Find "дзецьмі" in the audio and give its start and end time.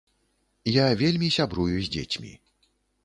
1.97-2.33